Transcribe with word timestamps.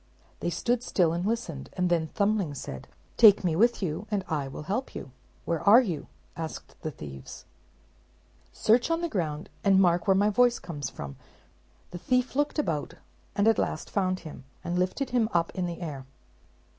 They 0.39 0.49
stood 0.49 0.81
still 0.81 1.13
and 1.13 1.23
listened; 1.27 1.69
and 1.73 1.87
then 1.87 2.07
Thumbling 2.07 2.55
said, 2.55 2.87
"Take 3.17 3.43
me 3.43 3.55
with 3.55 3.83
you, 3.83 4.07
and 4.09 4.23
I 4.27 4.47
will 4.47 4.63
help 4.63 4.95
you." 4.95 5.11
"Where 5.45 5.61
are 5.61 5.79
you?" 5.79 6.07
asked 6.35 6.75
the 6.81 6.89
thieves. 6.89 7.45
"Search 8.51 8.89
on 8.89 9.01
the 9.01 9.07
ground, 9.09 9.47
and 9.63 9.79
mark 9.79 10.07
where 10.07 10.15
my 10.17 10.31
voice 10.31 10.57
comes 10.57 10.89
from," 10.89 11.11
replied 11.11 11.25
he. 11.27 11.89
The 11.91 11.97
thief 12.03 12.35
looked 12.35 12.57
about, 12.57 12.95
and 13.35 13.47
at 13.47 13.59
last 13.59 13.91
found 13.91 14.21
him; 14.21 14.43
and 14.63 14.79
lifted 14.79 15.11
him 15.11 15.29
up 15.33 15.51
in 15.53 15.67
the 15.67 15.81
air. 15.81 16.07